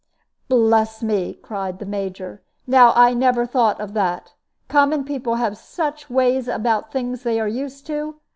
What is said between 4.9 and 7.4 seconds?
people have such ways about things they